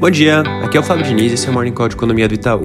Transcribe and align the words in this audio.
Bom 0.00 0.10
dia, 0.10 0.42
aqui 0.62 0.76
é 0.76 0.80
o 0.80 0.82
Fábio 0.82 1.04
Diniz 1.04 1.32
e 1.32 1.34
esse 1.34 1.48
é 1.48 1.50
o 1.50 1.52
Morning 1.52 1.72
Call 1.72 1.88
de 1.88 1.96
Economia 1.96 2.28
do 2.28 2.34
Itaú. 2.34 2.62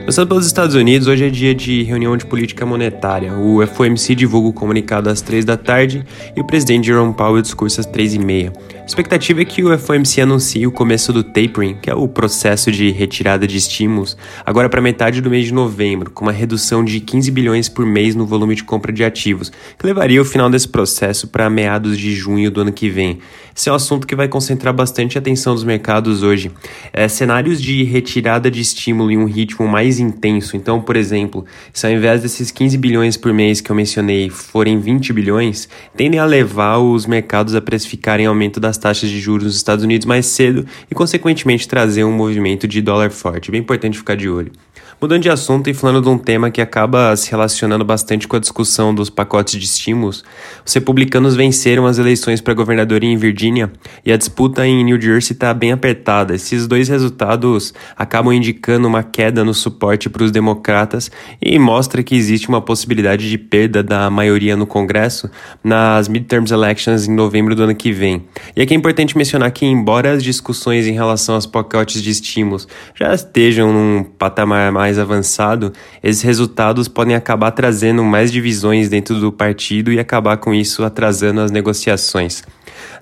Começando 0.00 0.26
pelos 0.26 0.44
Estados 0.44 0.74
Unidos, 0.74 1.06
hoje 1.06 1.24
é 1.24 1.30
dia 1.30 1.54
de 1.54 1.84
reunião 1.84 2.16
de 2.16 2.26
política 2.26 2.66
monetária. 2.66 3.32
O 3.38 3.64
FOMC 3.64 4.16
divulga 4.16 4.48
o 4.48 4.52
comunicado 4.52 5.08
às 5.08 5.20
3 5.20 5.44
da 5.44 5.56
tarde 5.56 6.04
e 6.36 6.40
o 6.40 6.44
presidente 6.44 6.86
Jerome 6.86 7.14
Powell 7.14 7.40
discursa 7.40 7.82
às 7.82 7.86
3 7.86 8.14
e 8.14 8.18
meia. 8.18 8.52
A 8.92 8.94
expectativa 8.94 9.40
é 9.40 9.44
que 9.46 9.64
o 9.64 9.78
FOMC 9.78 10.20
anuncie 10.20 10.66
o 10.66 10.70
começo 10.70 11.14
do 11.14 11.24
tapering, 11.24 11.78
que 11.80 11.88
é 11.88 11.94
o 11.94 12.06
processo 12.06 12.70
de 12.70 12.90
retirada 12.90 13.46
de 13.46 13.56
estímulos, 13.56 14.18
agora 14.44 14.68
para 14.68 14.82
metade 14.82 15.22
do 15.22 15.30
mês 15.30 15.46
de 15.46 15.54
novembro, 15.54 16.10
com 16.10 16.26
uma 16.26 16.30
redução 16.30 16.84
de 16.84 17.00
15 17.00 17.30
bilhões 17.30 17.70
por 17.70 17.86
mês 17.86 18.14
no 18.14 18.26
volume 18.26 18.54
de 18.54 18.62
compra 18.62 18.92
de 18.92 19.02
ativos, 19.02 19.50
que 19.78 19.86
levaria 19.86 20.20
o 20.20 20.26
final 20.26 20.50
desse 20.50 20.68
processo 20.68 21.26
para 21.26 21.48
meados 21.48 21.96
de 21.96 22.14
junho 22.14 22.50
do 22.50 22.60
ano 22.60 22.70
que 22.70 22.90
vem. 22.90 23.18
Esse 23.56 23.68
é 23.68 23.72
um 23.72 23.76
assunto 23.76 24.06
que 24.06 24.16
vai 24.16 24.28
concentrar 24.28 24.74
bastante 24.74 25.18
atenção 25.18 25.54
dos 25.54 25.64
mercados 25.64 26.22
hoje. 26.22 26.50
É, 26.92 27.06
cenários 27.06 27.60
de 27.60 27.84
retirada 27.84 28.50
de 28.50 28.60
estímulo 28.60 29.10
em 29.10 29.18
um 29.18 29.26
ritmo 29.26 29.68
mais 29.68 30.00
intenso. 30.00 30.56
Então, 30.56 30.80
por 30.80 30.96
exemplo, 30.96 31.44
se 31.72 31.86
ao 31.86 31.92
invés 31.92 32.22
desses 32.22 32.50
15 32.50 32.78
bilhões 32.78 33.16
por 33.16 33.32
mês 33.32 33.60
que 33.60 33.70
eu 33.70 33.76
mencionei 33.76 34.30
forem 34.30 34.80
20 34.80 35.12
bilhões, 35.12 35.68
tendem 35.94 36.18
a 36.18 36.24
levar 36.24 36.78
os 36.78 37.06
mercados 37.06 37.54
a 37.54 37.60
precificarem 37.60 38.26
aumento 38.26 38.58
das 38.58 38.78
taxas 38.82 39.08
de 39.08 39.20
juros 39.20 39.44
nos 39.44 39.56
Estados 39.56 39.84
Unidos 39.84 40.04
mais 40.04 40.26
cedo 40.26 40.66
e, 40.90 40.94
consequentemente, 40.94 41.66
trazer 41.66 42.04
um 42.04 42.12
movimento 42.12 42.68
de 42.68 42.82
dólar 42.82 43.10
forte. 43.10 43.50
Bem 43.50 43.60
importante 43.60 43.96
ficar 43.96 44.16
de 44.16 44.28
olho. 44.28 44.52
Mudando 45.02 45.22
de 45.22 45.30
assunto 45.30 45.68
e 45.68 45.74
falando 45.74 46.00
de 46.00 46.08
um 46.08 46.16
tema 46.16 46.48
que 46.48 46.60
acaba 46.60 47.16
se 47.16 47.28
relacionando 47.28 47.84
bastante 47.84 48.28
com 48.28 48.36
a 48.36 48.38
discussão 48.38 48.94
dos 48.94 49.10
pacotes 49.10 49.58
de 49.58 49.66
estímulos, 49.66 50.22
os 50.64 50.72
republicanos 50.72 51.34
venceram 51.34 51.86
as 51.86 51.98
eleições 51.98 52.40
para 52.40 52.54
governador 52.54 53.02
em 53.02 53.16
Virgínia 53.16 53.72
e 54.06 54.12
a 54.12 54.16
disputa 54.16 54.64
em 54.64 54.84
New 54.84 55.00
Jersey 55.00 55.32
está 55.32 55.52
bem 55.52 55.72
apertada. 55.72 56.36
Esses 56.36 56.68
dois 56.68 56.88
resultados 56.88 57.74
acabam 57.96 58.32
indicando 58.32 58.86
uma 58.86 59.02
queda 59.02 59.42
no 59.42 59.52
suporte 59.52 60.08
para 60.08 60.22
os 60.22 60.30
democratas 60.30 61.10
e 61.40 61.58
mostra 61.58 62.00
que 62.04 62.14
existe 62.14 62.48
uma 62.48 62.62
possibilidade 62.62 63.28
de 63.28 63.36
perda 63.36 63.82
da 63.82 64.08
maioria 64.08 64.56
no 64.56 64.68
Congresso 64.68 65.28
nas 65.64 66.06
midterms 66.06 66.52
elections 66.52 67.08
em 67.08 67.12
novembro 67.12 67.56
do 67.56 67.64
ano 67.64 67.74
que 67.74 67.90
vem. 67.90 68.24
E 68.54 68.62
aqui 68.62 68.72
é 68.72 68.76
importante 68.76 69.18
mencionar 69.18 69.50
que, 69.50 69.66
embora 69.66 70.12
as 70.12 70.22
discussões 70.22 70.86
em 70.86 70.92
relação 70.92 71.34
aos 71.34 71.44
pacotes 71.44 72.00
de 72.00 72.10
estímulos 72.10 72.68
já 72.94 73.12
estejam 73.12 73.72
num 73.72 74.04
patamar 74.04 74.70
mais 74.70 74.91
mais 74.92 74.98
avançado, 74.98 75.72
esses 76.02 76.22
resultados 76.22 76.86
podem 76.86 77.14
acabar 77.14 77.50
trazendo 77.52 78.04
mais 78.04 78.30
divisões 78.30 78.90
dentro 78.90 79.18
do 79.18 79.32
partido 79.32 79.90
e 79.90 79.98
acabar 79.98 80.36
com 80.36 80.52
isso 80.52 80.84
atrasando 80.84 81.40
as 81.40 81.50
negociações. 81.50 82.42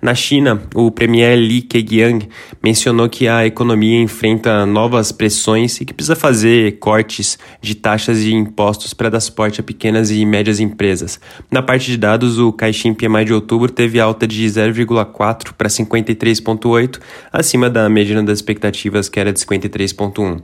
Na 0.00 0.14
China, 0.14 0.62
o 0.74 0.90
premier 0.90 1.36
Li 1.38 1.62
Keqiang 1.62 2.28
mencionou 2.62 3.08
que 3.08 3.26
a 3.26 3.46
economia 3.46 4.00
enfrenta 4.00 4.64
novas 4.64 5.10
pressões 5.10 5.80
e 5.80 5.84
que 5.84 5.92
precisa 5.92 6.16
fazer 6.16 6.78
cortes 6.78 7.38
de 7.60 7.74
taxas 7.74 8.20
e 8.22 8.32
impostos 8.32 8.94
para 8.94 9.10
dar 9.10 9.20
suporte 9.20 9.60
a 9.60 9.64
pequenas 9.64 10.10
e 10.10 10.24
médias 10.24 10.60
empresas. 10.60 11.18
Na 11.50 11.62
parte 11.62 11.90
de 11.90 11.96
dados, 11.96 12.38
o 12.38 12.52
Caixin 12.52 12.94
PMI 12.94 13.24
de 13.24 13.34
outubro 13.34 13.70
teve 13.70 13.98
alta 14.00 14.26
de 14.26 14.44
0,4 14.46 15.52
para 15.56 15.68
53,8, 15.68 16.98
acima 17.32 17.68
da 17.68 17.88
medida 17.88 18.22
das 18.22 18.38
expectativas 18.38 19.08
que 19.08 19.18
era 19.18 19.32
de 19.32 19.40
53,1. 19.40 20.40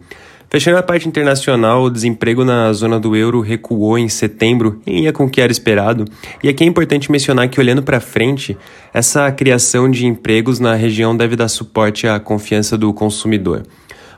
Fechando 0.48 0.78
a 0.78 0.82
parte 0.82 1.08
internacional, 1.08 1.82
o 1.82 1.90
desemprego 1.90 2.44
na 2.44 2.72
zona 2.72 3.00
do 3.00 3.16
euro 3.16 3.40
recuou 3.40 3.98
em 3.98 4.08
setembro 4.08 4.80
em 4.86 4.96
linha 4.96 5.12
com 5.12 5.24
o 5.24 5.30
que 5.30 5.40
era 5.40 5.50
esperado. 5.50 6.04
E 6.42 6.48
aqui 6.48 6.62
é 6.62 6.66
importante 6.66 7.10
mencionar 7.10 7.48
que, 7.48 7.58
olhando 7.58 7.82
para 7.82 8.00
frente, 8.00 8.56
essa 8.94 9.30
criação 9.32 9.90
de 9.90 10.06
empregos 10.06 10.60
na 10.60 10.74
região 10.74 11.16
deve 11.16 11.34
dar 11.34 11.48
suporte 11.48 12.06
à 12.06 12.20
confiança 12.20 12.78
do 12.78 12.94
consumidor. 12.94 13.64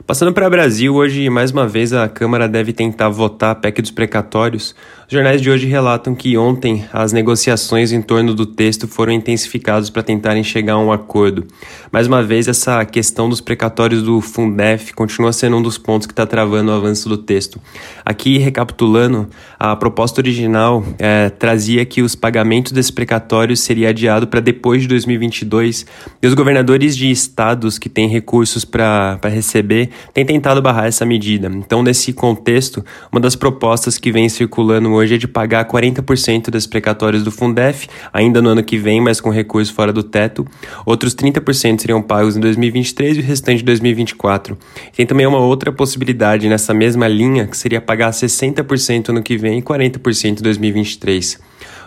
Passando 0.07 0.33
para 0.33 0.47
o 0.47 0.49
Brasil, 0.49 0.95
hoje 0.95 1.29
mais 1.29 1.51
uma 1.51 1.67
vez 1.67 1.91
a 1.93 2.07
Câmara 2.07 2.47
deve 2.47 2.71
tentar 2.71 3.09
votar 3.09 3.51
a 3.51 3.55
PEC 3.55 3.81
dos 3.81 3.91
precatórios. 3.91 4.73
Os 5.05 5.13
jornais 5.13 5.41
de 5.41 5.49
hoje 5.49 5.67
relatam 5.67 6.15
que 6.15 6.37
ontem 6.37 6.85
as 6.93 7.11
negociações 7.11 7.91
em 7.91 8.01
torno 8.01 8.33
do 8.33 8.45
texto 8.45 8.87
foram 8.87 9.11
intensificadas 9.11 9.89
para 9.89 10.01
tentarem 10.01 10.43
chegar 10.43 10.73
a 10.73 10.79
um 10.79 10.91
acordo. 10.91 11.45
Mais 11.91 12.07
uma 12.07 12.23
vez, 12.23 12.47
essa 12.47 12.83
questão 12.85 13.27
dos 13.27 13.41
precatórios 13.41 14.01
do 14.01 14.21
Fundef 14.21 14.93
continua 14.93 15.33
sendo 15.33 15.57
um 15.57 15.61
dos 15.61 15.77
pontos 15.77 16.07
que 16.07 16.13
está 16.13 16.25
travando 16.25 16.71
o 16.71 16.75
avanço 16.75 17.09
do 17.09 17.17
texto. 17.17 17.59
Aqui, 18.05 18.37
recapitulando, 18.37 19.27
a 19.59 19.75
proposta 19.75 20.21
original 20.21 20.83
é, 20.97 21.29
trazia 21.29 21.83
que 21.85 22.01
os 22.01 22.15
pagamentos 22.15 22.71
desses 22.71 22.91
precatórios 22.91 23.59
seria 23.59 23.89
adiado 23.89 24.27
para 24.27 24.39
depois 24.39 24.83
de 24.83 24.87
2022 24.87 25.85
e 26.21 26.27
os 26.27 26.33
governadores 26.33 26.95
de 26.95 27.11
estados 27.11 27.77
que 27.77 27.89
têm 27.89 28.07
recursos 28.07 28.63
para 28.63 29.19
receber 29.25 29.88
têm 30.13 30.25
tentado 30.25 30.61
barrar 30.61 30.87
essa 30.87 31.05
medida. 31.05 31.49
Então, 31.53 31.83
nesse 31.83 32.13
contexto, 32.13 32.83
uma 33.11 33.19
das 33.19 33.35
propostas 33.35 33.97
que 33.97 34.11
vem 34.11 34.29
circulando 34.29 34.91
hoje 34.91 35.15
é 35.15 35.17
de 35.17 35.27
pagar 35.27 35.65
40% 35.65 36.49
das 36.49 36.65
precatórios 36.65 37.23
do 37.23 37.31
Fundef, 37.31 37.87
ainda 38.11 38.41
no 38.41 38.49
ano 38.49 38.63
que 38.63 38.77
vem, 38.77 39.01
mas 39.01 39.21
com 39.21 39.29
recurso 39.29 39.73
fora 39.73 39.93
do 39.93 40.03
teto. 40.03 40.45
Outros 40.85 41.15
30% 41.15 41.81
seriam 41.81 42.01
pagos 42.01 42.35
em 42.35 42.39
2023 42.39 43.17
e 43.17 43.19
o 43.21 43.23
restante 43.23 43.61
em 43.61 43.65
2024. 43.65 44.57
Tem 44.95 45.05
também 45.05 45.25
uma 45.25 45.39
outra 45.39 45.71
possibilidade 45.71 46.47
nessa 46.49 46.73
mesma 46.73 47.07
linha, 47.07 47.47
que 47.47 47.57
seria 47.57 47.81
pagar 47.81 48.11
60% 48.11 49.09
ano 49.09 49.23
que 49.23 49.37
vem 49.37 49.59
e 49.59 49.61
40% 49.61 50.39
em 50.39 50.43
2023. 50.43 51.39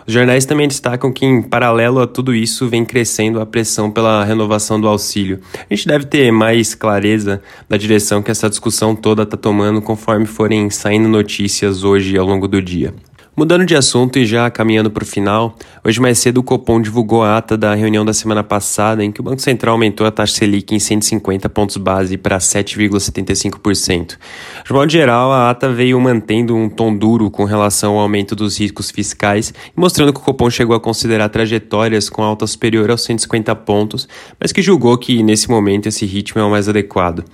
Os 0.05 0.13
jornais 0.13 0.45
também 0.45 0.67
destacam 0.67 1.11
que, 1.11 1.25
em 1.25 1.41
paralelo 1.41 2.01
a 2.01 2.07
tudo 2.07 2.35
isso, 2.35 2.67
vem 2.67 2.83
crescendo 2.83 3.39
a 3.39 3.45
pressão 3.45 3.89
pela 3.89 4.23
renovação 4.23 4.79
do 4.79 4.87
auxílio. 4.87 5.39
A 5.69 5.73
gente 5.73 5.87
deve 5.87 6.05
ter 6.05 6.31
mais 6.31 6.75
clareza 6.75 7.41
da 7.69 7.77
direção 7.77 8.21
que 8.21 8.31
essa 8.31 8.49
discussão 8.49 8.95
toda 8.95 9.23
está 9.23 9.37
tomando 9.37 9.81
conforme 9.81 10.25
forem 10.25 10.69
saindo 10.69 11.07
notícias 11.07 11.83
hoje 11.83 12.17
ao 12.17 12.25
longo 12.25 12.47
do 12.47 12.61
dia. 12.61 12.93
Mudando 13.35 13.65
de 13.65 13.75
assunto 13.75 14.19
e 14.19 14.27
já 14.27 14.47
caminhando 14.51 14.91
para 14.91 15.01
o 15.01 15.07
final, 15.07 15.55
hoje 15.83 15.99
mais 15.99 16.19
cedo 16.19 16.37
o 16.37 16.43
Copom 16.43 16.79
divulgou 16.79 17.23
a 17.23 17.35
ata 17.35 17.57
da 17.57 17.73
reunião 17.73 18.05
da 18.05 18.13
semana 18.13 18.43
passada 18.43 19.03
em 19.03 19.11
que 19.11 19.21
o 19.21 19.23
Banco 19.23 19.41
Central 19.41 19.71
aumentou 19.71 20.05
a 20.05 20.11
taxa 20.11 20.35
Selic 20.35 20.75
em 20.75 20.77
150 20.77 21.49
pontos 21.49 21.77
base 21.77 22.15
para 22.15 22.37
7,75%. 22.37 24.19
De 24.63 24.71
modo 24.71 24.91
geral, 24.91 25.31
a 25.31 25.49
ata 25.49 25.67
veio 25.67 25.99
mantendo 25.99 26.55
um 26.55 26.69
tom 26.69 26.95
duro 26.95 27.31
com 27.31 27.43
relação 27.43 27.93
ao 27.93 28.01
aumento 28.01 28.35
dos 28.35 28.59
riscos 28.59 28.91
fiscais 28.91 29.51
mostrando 29.75 30.13
que 30.13 30.19
o 30.19 30.23
Copom 30.23 30.51
chegou 30.51 30.75
a 30.75 30.79
considerar 30.79 31.27
trajetórias 31.29 32.11
com 32.11 32.21
alta 32.21 32.45
superior 32.45 32.91
aos 32.91 33.03
150 33.03 33.55
pontos, 33.55 34.07
mas 34.39 34.51
que 34.51 34.61
julgou 34.61 34.95
que 34.95 35.23
nesse 35.23 35.49
momento 35.49 35.87
esse 35.87 36.05
ritmo 36.05 36.39
é 36.39 36.45
o 36.45 36.51
mais 36.51 36.69
adequado. 36.69 37.25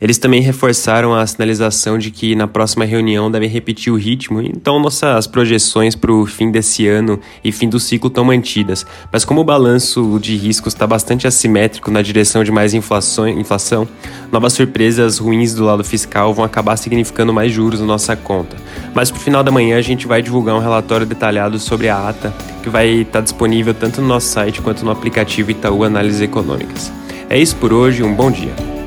Eles 0.00 0.18
também 0.18 0.40
reforçaram 0.40 1.14
a 1.14 1.26
sinalização 1.26 1.98
de 1.98 2.10
que 2.10 2.36
na 2.36 2.46
próxima 2.46 2.84
reunião 2.84 3.30
devem 3.30 3.48
repetir 3.48 3.92
o 3.92 3.96
ritmo, 3.96 4.40
então 4.40 4.78
nossas 4.78 5.26
projeções 5.26 5.94
para 5.94 6.12
o 6.12 6.24
fim 6.24 6.50
desse 6.50 6.86
ano 6.86 7.18
e 7.42 7.50
fim 7.50 7.68
do 7.68 7.80
ciclo 7.80 8.08
estão 8.08 8.24
mantidas. 8.24 8.86
Mas 9.12 9.24
como 9.24 9.40
o 9.40 9.44
balanço 9.44 10.18
de 10.20 10.36
riscos 10.36 10.72
está 10.72 10.86
bastante 10.86 11.26
assimétrico 11.26 11.90
na 11.90 12.00
direção 12.00 12.44
de 12.44 12.52
mais 12.52 12.74
inflação, 12.74 13.28
inflação, 13.28 13.88
novas 14.30 14.52
surpresas 14.52 15.18
ruins 15.18 15.54
do 15.54 15.64
lado 15.64 15.82
fiscal 15.82 16.32
vão 16.32 16.44
acabar 16.44 16.76
significando 16.76 17.32
mais 17.32 17.52
juros 17.52 17.80
na 17.80 17.86
nossa 17.86 18.14
conta. 18.14 18.56
Mas 18.94 19.10
para 19.10 19.18
o 19.18 19.22
final 19.22 19.42
da 19.42 19.50
manhã 19.50 19.78
a 19.78 19.82
gente 19.82 20.06
vai 20.06 20.22
divulgar 20.22 20.54
um 20.54 20.60
relatório 20.60 21.06
detalhado 21.06 21.58
sobre 21.58 21.88
a 21.88 22.08
ata, 22.08 22.32
que 22.62 22.68
vai 22.68 22.88
estar 22.88 23.12
tá 23.12 23.20
disponível 23.20 23.74
tanto 23.74 24.00
no 24.00 24.06
nosso 24.06 24.28
site 24.28 24.60
quanto 24.60 24.84
no 24.84 24.90
aplicativo 24.90 25.50
Itaú 25.50 25.84
Análises 25.84 26.20
Econômicas. 26.20 26.92
É 27.28 27.38
isso 27.38 27.56
por 27.56 27.72
hoje, 27.72 28.02
um 28.02 28.14
bom 28.14 28.30
dia. 28.30 28.77